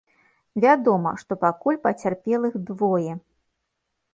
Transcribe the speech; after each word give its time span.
Вядома, 0.63 1.11
што 1.23 1.37
пакуль 1.43 1.77
пацярпелых 1.85 2.57
двое. 2.71 3.13